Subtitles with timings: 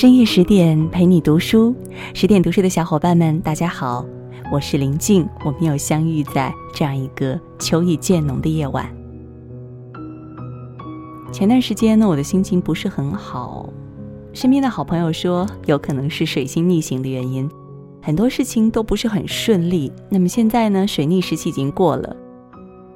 [0.00, 1.76] 深夜十点陪你读书，
[2.14, 4.02] 十点读书的小伙伴们，大家好，
[4.50, 8.90] 我是林静，我们又相遇在这样一个秋意渐浓的夜晚。
[11.30, 13.68] 前段时间呢，我的心情不是很好，
[14.32, 17.46] 身边的好朋友说，有可能是水星逆行的原因，
[18.00, 19.92] 很多事情都不是很顺利。
[20.08, 22.16] 那么现在呢，水逆时期已经过了，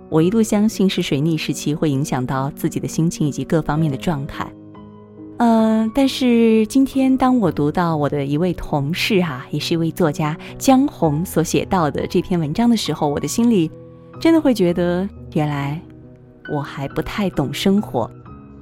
[0.08, 4.50] 我一度相信是水逆时期会影响到自己的心情以及各方面的状态。
[5.38, 13.68] 嗯，但是今天当我读到我的一位同事哈，也是一位作家江红所写到的这篇文章的时候，我的心里
[14.20, 15.80] 真的会觉得，原来
[16.52, 18.08] 我还不太懂生活。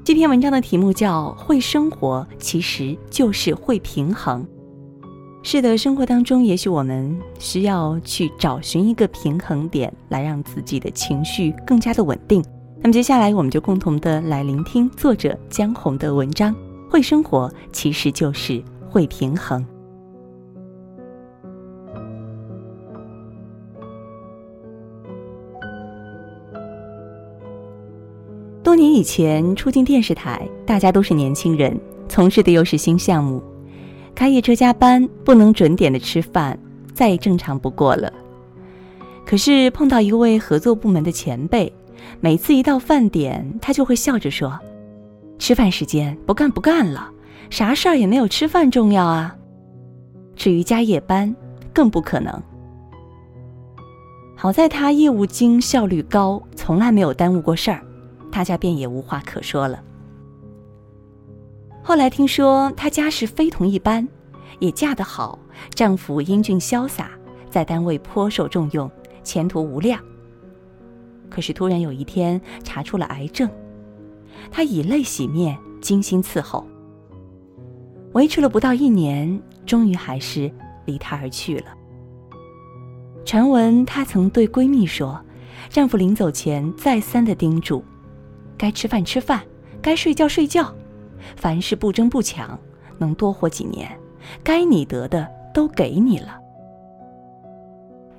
[0.03, 4.43] 这篇文章的题目叫《会生活其实就是会平衡》。
[5.45, 12.43] 是的，生活当中也许我们需要去找寻一个平衡点，来让自己的情绪更加的稳定。
[12.81, 16.53] 那么接下来，我们就共同的来聆听作者江红的文章。
[16.93, 19.65] 会生活其实就是会平衡。
[28.63, 31.75] 多年以前初进电视台，大家都是年轻人，
[32.11, 33.43] 从事的又是新项目，
[34.15, 36.59] 开夜车加班，不能准点的吃饭，
[36.93, 38.13] 再正常不过了。
[39.25, 41.73] 可是碰到一位合作部门的前辈。
[42.21, 44.59] 每次一到饭点，他就会笑着说
[45.43, 47.11] ：“吃饭时间不干不干了，
[47.51, 49.37] 啥事儿也没有吃饭重要啊。”
[50.37, 51.35] 至于加夜班，
[51.75, 52.41] 更不可能。
[54.37, 57.83] 好在他业务精，效率高，从来没有耽误过事儿，
[58.31, 59.83] 大家便也无话可说了。
[61.83, 64.07] 后来听说她家世非同一般，
[64.61, 65.37] 也嫁得好，
[65.75, 67.11] 丈夫英俊潇洒，
[67.51, 68.89] 在单位颇受重用，
[69.25, 70.01] 前途无量。
[71.29, 73.51] 可是突然有一天查出了癌症，
[74.51, 76.67] 他以泪洗面，精心伺候，
[78.13, 80.51] 维持了不到一年，终于还是
[80.85, 81.67] 离他而去了。
[83.25, 85.21] 传闻她曾对闺蜜说，
[85.69, 87.83] 丈夫临走前再三的叮嘱：
[88.59, 89.41] 该吃饭吃饭，
[89.81, 90.75] 该睡觉睡觉，
[91.37, 92.59] 凡事不争不抢，
[92.99, 93.91] 能多活几年，
[94.43, 96.39] 该你得的都给你了。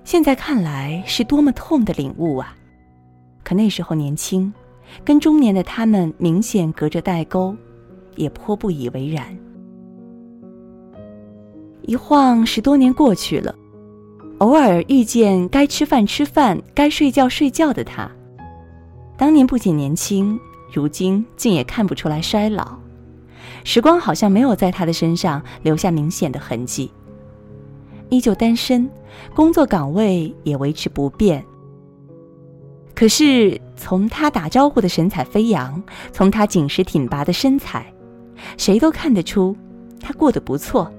[0.06, 2.56] 现在看来是多么痛的领悟啊！
[3.44, 4.54] 可那时候年轻，
[5.04, 7.56] 跟中年的他们明显隔着代沟，
[8.16, 9.38] 也颇不以为然。
[11.82, 13.54] 一晃十多年过去了，
[14.38, 18.10] 偶尔遇见该吃饭吃饭、该睡觉睡觉的他，
[19.18, 20.40] 当年不仅年轻，
[20.72, 22.78] 如今竟也看不出来衰老。
[23.66, 26.92] 时光好像没有在他的身上留下明显的痕迹，
[28.10, 28.90] 依旧单身，
[29.34, 31.44] 工作岗位也维持不变。
[33.04, 35.84] 可是，从他打招呼的神采飞扬，
[36.14, 37.94] 从他紧实挺拔的身材，
[38.58, 39.54] 谁都看得出
[40.00, 40.90] 他过得不错。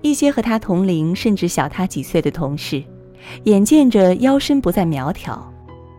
[0.00, 2.80] 一些和他同龄甚至小他几岁的同事，
[3.42, 5.52] 眼见着腰身不再苗条，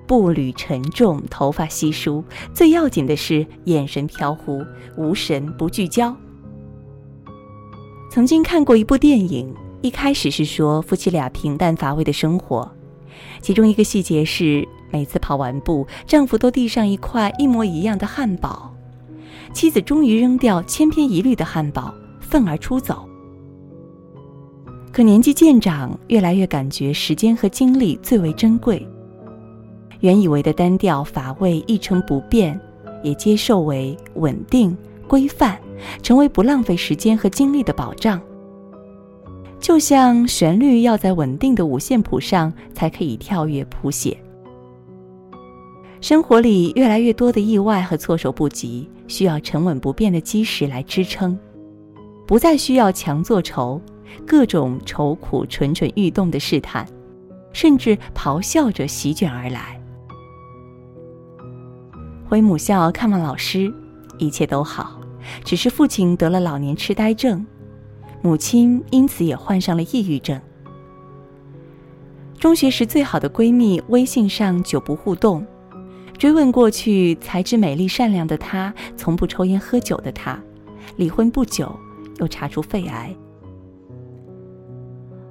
[0.08, 2.24] 步履沉重，头发稀疏，
[2.54, 4.64] 最要紧的是眼神飘忽，
[4.96, 6.16] 无神不聚焦。
[8.10, 12.72] 曾经看过一部电影，一开始是说夫妻俩平淡乏味的生活。
[13.42, 18.74] 其中一个细节是，每次跑完步，丈夫都递上一块一模一样的汉堡，
[19.54, 23.08] 妻子终于扔掉千篇一律的汉堡，愤而出走。
[24.92, 28.88] 可年纪渐长，越来越感觉时间和精力最为珍贵。
[30.02, 32.60] 原以为的单调乏味一成不变，
[33.02, 35.58] 也接受为稳定规范，
[36.04, 38.22] 成为不浪费时间和精力的保障。
[39.64, 44.18] 就像旋律要在稳定的五线谱上才可以跳跃谱写。
[46.02, 51.40] 生活里越来越多的意外和措手不及，需要沉稳不变的基石来支撑，
[52.28, 53.82] 不再需要强作愁，
[54.28, 56.86] 各种愁苦蠢蠢欲动的试探，
[57.54, 59.82] 甚至咆哮着席卷而来。
[62.28, 63.74] 回母校看望老师，
[64.18, 65.00] 一切都好，
[65.46, 67.46] 只是父亲得了老年痴呆症。
[68.24, 70.40] 母亲因此也患上了抑郁症。
[72.40, 75.46] 中学时最好的闺蜜微信上久不互动，
[76.18, 80.42] 追问过去才知美丽善良的她，从不抽烟喝酒的她，
[80.96, 81.78] 离婚不久
[82.20, 83.14] 又查出肺癌。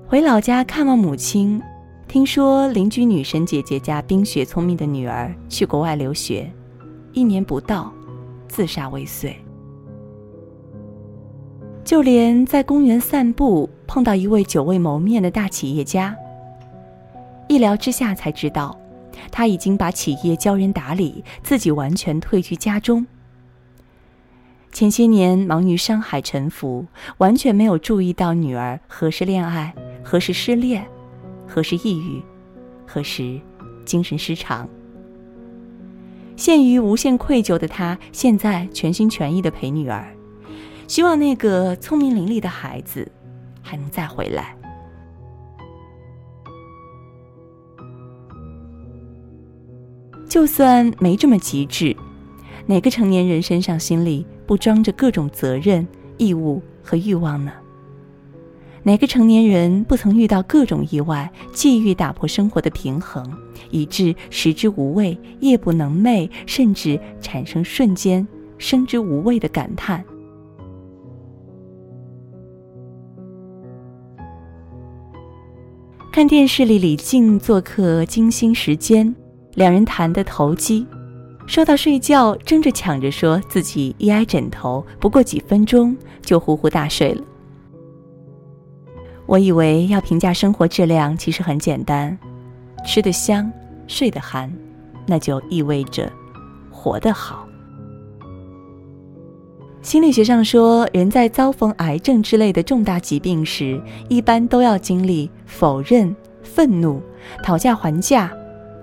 [0.07, 1.63] 回老家看望母亲，
[2.07, 6.53] 听说邻居女神姐姐家冰雪聪明的女儿去国外留学，
[7.15, 7.91] 一年不到，
[8.49, 9.35] 自杀未遂。
[11.93, 16.17] 就连在公园散步碰到一位久未谋面的大企业家，
[17.51, 18.75] 一聊之下才知道，
[19.31, 23.07] 他已经把企业交人打理，自己完全退居家中。
[24.73, 26.87] 前些年忙于商海沉浮，
[27.19, 30.87] 完全没有注意到女儿何时恋爱，何时失恋，
[31.47, 32.23] 何时抑郁，
[32.87, 33.39] 何时
[33.85, 34.67] 精神失常。
[36.37, 40.11] 陷于无限愧疚的他，现在全心全意的陪女儿，
[40.93, 43.11] 希望那个聪明伶俐的孩子
[43.63, 44.55] 还能再回来。
[50.29, 51.97] 就算没这么极致，
[52.67, 57.51] 哪个成年人身上心里不装着各种责任、义务和欲望呢？
[58.83, 63.27] 哪个成年人不曾遇到各种意外，际遇打破生活的平衡，
[63.71, 68.29] 以致食之无味、夜不能寐，甚至产生瞬间
[68.59, 70.05] 生之无味的感叹？
[76.13, 79.09] 看电视里李静做客《金星时间》，
[79.55, 80.87] 两人谈得投机，
[81.47, 87.25] 说到睡觉，争着抢着说自己一挨枕头，不过几分钟就呼呼大睡了。
[89.25, 92.19] 我以为要评价生活质量，其实很简单：
[92.85, 93.51] 吃得香，
[93.87, 94.53] 睡得寒，
[95.07, 96.13] 那就意味着
[96.71, 97.49] 活得好。
[99.83, 107.03] 心理学上说，人在遭逢癌症之类的重大疾病时，一般都要经历否认、愤怒、
[107.43, 108.33] 讨价还价、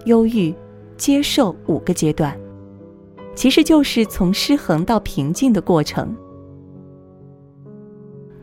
[0.04, 0.54] 忧郁、
[0.98, 2.38] 接受五个阶段，
[3.34, 6.14] 其实就是从失衡到平静的过程。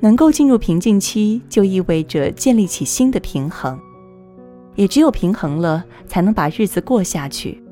[0.00, 3.78] 能够进入平静期，就意味着建立起新的平衡。
[4.76, 7.62] 也只有平衡了，才能把日子过下去。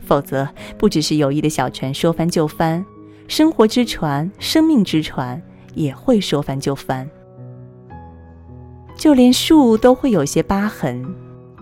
[0.00, 2.84] 否则，不只是友谊的小船说翻就翻，
[3.28, 5.40] 生活之船、生命之船
[5.74, 7.08] 也会说翻就翻。
[8.96, 11.04] 就连树都会有些疤痕，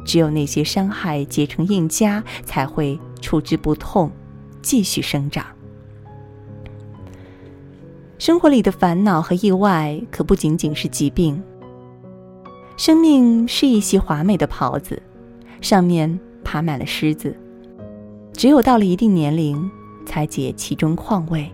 [0.05, 4.11] 只有那些伤害结成硬痂，才会触之不痛，
[4.61, 5.47] 继续生长。
[8.19, 11.43] 生活里的烦恼和意外可不仅仅是疾病。
[12.77, 15.01] 生命是一袭华美的袍子，
[15.61, 17.35] 上面爬满了虱子，
[18.33, 19.71] 只有到了一定年龄，
[20.11, 21.49] 才解其中况味。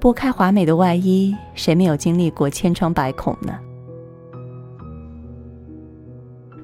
[0.00, 3.58] 拨开华美的外衣，谁没有经历过千疮百孔呢？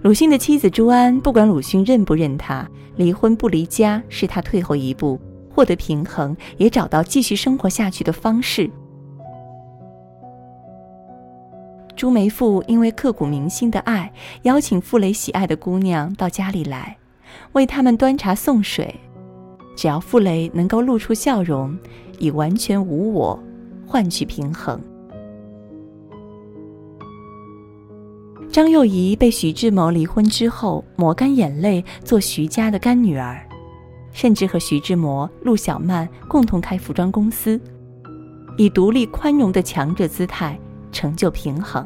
[0.01, 2.67] 鲁迅的妻子朱安，不管鲁迅认不认她，
[2.97, 5.21] 离婚不离家是他退后一步。
[5.51, 8.69] 获得平衡，也找到继续生活下去的方式。
[11.95, 14.11] 朱梅馥因为刻骨铭心的爱，
[14.43, 16.97] 邀请傅雷喜爱的姑娘到家里来，
[17.53, 18.99] 为他们端茶送水。
[19.76, 21.76] 只要傅雷能够露出笑容，
[22.19, 23.38] 以完全无我
[23.87, 24.81] 换取平衡。
[28.50, 33.44] 张幼仪被徐志摩离婚之后，抹干眼泪做徐家的干女儿。
[34.12, 37.61] 甚至和徐志摩、陆小曼共同开服装公司，
[38.56, 40.56] 以独立宽容的强者姿态
[40.93, 41.85] 成就平衡。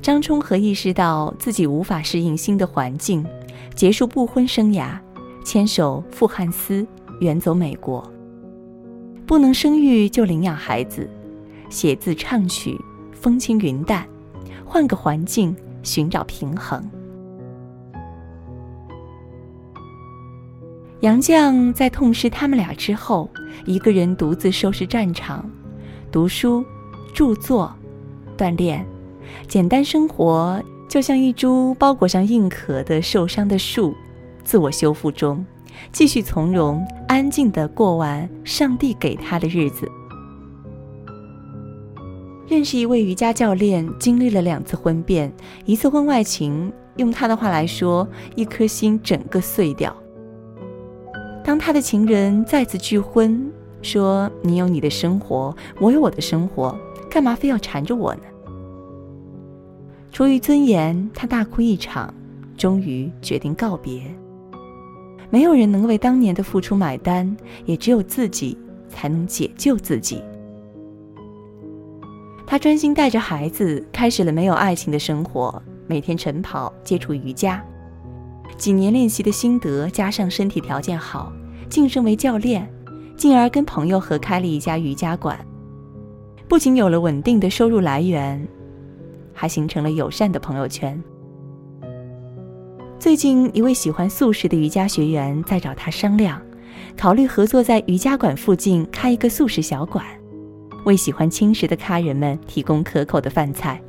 [0.00, 3.26] 张充和意识到自己无法适应新的环境，
[3.74, 4.96] 结束不婚生涯，
[5.48, 6.86] 牵手傅汉斯
[7.20, 8.06] 远走美国。
[9.26, 11.08] 不能生育就领养孩子，
[11.70, 12.78] 写字唱曲，
[13.12, 14.06] 风轻云淡，
[14.62, 16.86] 换个环境寻找平衡。
[21.00, 23.30] 杨绛在痛失他们俩之后，
[23.64, 25.50] 一个人独自收拾战场，
[26.12, 26.62] 读书、
[27.14, 27.74] 著作、
[28.36, 28.86] 锻炼，
[29.46, 33.94] 简单生活，就像一株包裹上硬壳的受伤的树，
[34.48, 35.44] 自我修复中，
[35.92, 39.86] 继续从容安静的过完上帝给他的日子。
[42.46, 45.30] 认识一位瑜伽教练，经历了两次婚变，
[45.66, 49.94] 一次婚外情，用他的话来说，一颗心整个碎掉。
[51.44, 53.52] 当他的情人再次拒婚，
[53.82, 56.74] 说：“你有你的生活，我有我的生活，
[57.10, 58.22] 干嘛非要缠着我呢？”
[60.10, 62.14] 出于尊严，他大哭一场，
[62.56, 64.00] 终于决定告别。
[65.30, 68.56] 没有人能为当年的付出买单，也只有自己
[68.88, 70.22] 才能解救自己。
[72.46, 77.62] 他专心带着孩子，开始了没有爱情的生活，每天晨跑，接触瑜伽。
[78.56, 81.30] 几年练习的心得，加上身体条件好，
[81.68, 82.66] 晋升为教练，
[83.16, 85.38] 进而跟朋友合开了一家瑜伽馆。
[86.48, 88.48] 不仅有了稳定的收入来源，
[89.34, 90.98] 还形成了友善的朋友圈。
[92.98, 96.42] 最近，一位喜欢素食的瑜伽学员在找他商量，
[96.96, 100.04] 考虑合作在瑜伽馆附近开一个素食小馆，
[100.84, 103.80] 为喜欢轻食的咖人们提供可口的饭菜。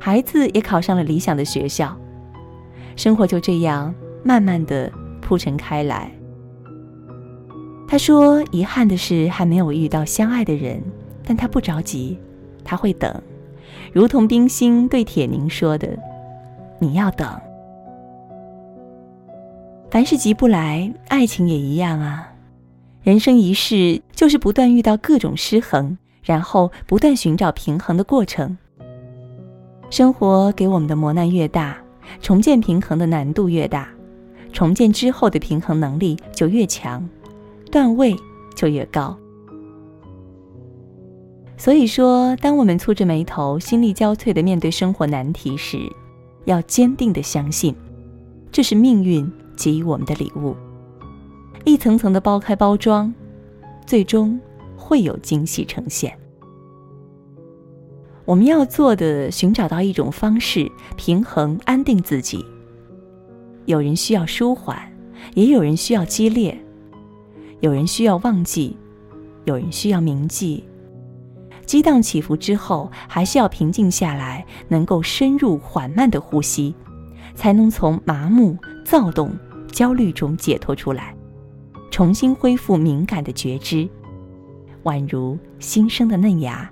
[0.00, 1.94] 孩子也考上了理想的学校。
[2.96, 6.10] 生活就这样慢慢的铺陈开来。
[7.86, 10.82] 他说：“遗憾的是还没有遇到相爱的人，
[11.22, 12.18] 但他不着急，
[12.64, 13.14] 他会等，
[13.92, 15.86] 如同冰心对铁凝说的
[16.80, 17.28] ：‘你要等。’
[19.92, 22.26] 凡是急不来，爱情也一样啊。
[23.02, 28.56] 人生一世，就是不断遇到各种失衡，然后不断寻找平衡的过程。
[29.90, 31.76] 生活给我们的磨难越大，
[32.22, 33.86] 重建平衡的难度越大，
[34.50, 37.06] 重建之后的平衡能力就越强。”
[37.70, 38.16] 段位
[38.56, 39.14] 就越高。
[41.58, 45.76] 所以说，当我们蹙着眉头、心力交瘁的面对生活难题时，
[46.46, 47.74] 要坚定的相信，
[48.50, 50.56] 这是命运给予我们的礼物。
[51.64, 53.12] 一层层的剥开包装，
[53.86, 54.40] 最终
[54.76, 56.16] 会有惊喜呈现。
[58.24, 62.44] 我们要做的，寻找到一种方式，平衡、安定自己。
[63.66, 64.80] 有人需要舒缓，
[65.34, 66.58] 也有人需要激烈。
[67.60, 68.76] 有人需要忘记，
[69.44, 70.64] 有人需要铭记。
[71.64, 76.74] 激荡起伏之后，还是要平静下来，能够深入缓慢的呼吸，
[77.34, 79.30] 才能从麻木、躁动、
[79.70, 81.14] 焦虑中解脱出来，
[81.90, 83.88] 重新恢复敏感的觉知，
[84.84, 86.70] 宛如新生的嫩芽，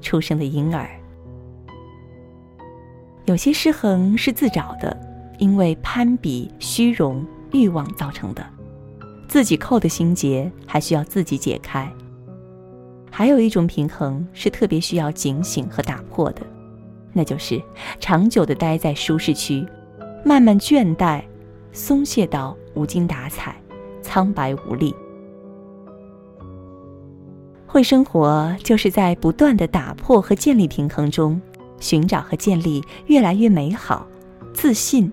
[0.00, 0.88] 出生的婴儿。
[3.24, 4.96] 有些失衡是自找的，
[5.38, 8.44] 因为攀比、虚荣、欲望造成的。
[9.28, 11.92] 自己扣的心结还需要自己解开。
[13.10, 16.40] 还有一种平衡是特别需要警醒和打破的，
[17.12, 17.60] 那就是
[18.00, 19.66] 长久的待在舒适区，
[20.28, 21.22] 慢慢倦怠、
[21.72, 23.58] 松懈到无精打采、
[24.02, 24.94] 苍白无力。
[27.66, 31.40] 会生活就是在不断的打破和建立平衡中，
[31.80, 34.06] 寻找和建立越来越美好、
[34.52, 35.10] 自信、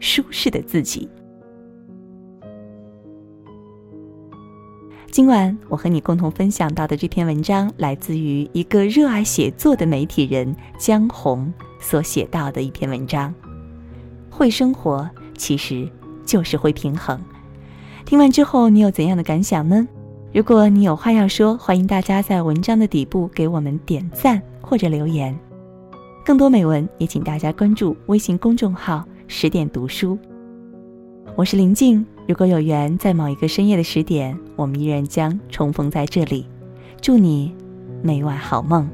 [0.00, 1.06] 舒适的自己。
[5.10, 13.32] 今晚我和你共同分享到的这篇文章，来自于一个热爱写作的媒体人江红所写到的一篇文章。
[14.34, 15.88] 会生活其实
[16.26, 17.20] 就是会平衡。
[18.04, 19.86] 听完之后，你有怎样的感想呢？
[20.32, 25.38] 如果你有话要说，欢迎大家在文章的底部给我们点赞或者留言。
[26.24, 30.18] 更多美文也请大家关注微信公众号“十点读书”。
[31.36, 32.04] 我是林静。
[32.26, 36.44] 如果有缘，在某一个深夜的十点，我们依然将重逢在这里。
[37.00, 37.54] 祝你
[38.02, 38.88] 每晚好梦。